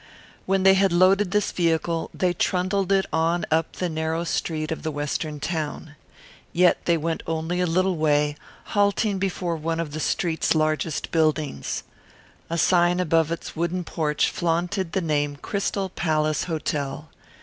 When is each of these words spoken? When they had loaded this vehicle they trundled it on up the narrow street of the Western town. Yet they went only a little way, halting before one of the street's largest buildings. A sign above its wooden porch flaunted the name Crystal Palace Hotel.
When 0.47 0.63
they 0.63 0.73
had 0.73 0.91
loaded 0.91 1.29
this 1.29 1.51
vehicle 1.51 2.09
they 2.11 2.33
trundled 2.33 2.91
it 2.91 3.05
on 3.13 3.45
up 3.51 3.73
the 3.73 3.87
narrow 3.87 4.23
street 4.23 4.71
of 4.71 4.81
the 4.81 4.89
Western 4.89 5.39
town. 5.39 5.93
Yet 6.51 6.85
they 6.85 6.97
went 6.97 7.21
only 7.27 7.61
a 7.61 7.67
little 7.67 7.95
way, 7.95 8.35
halting 8.73 9.19
before 9.19 9.55
one 9.55 9.79
of 9.79 9.91
the 9.91 9.99
street's 9.99 10.55
largest 10.55 11.11
buildings. 11.11 11.83
A 12.49 12.57
sign 12.57 12.99
above 12.99 13.31
its 13.31 13.55
wooden 13.55 13.83
porch 13.83 14.31
flaunted 14.31 14.93
the 14.93 15.01
name 15.01 15.35
Crystal 15.35 15.89
Palace 15.89 16.45
Hotel. 16.45 17.09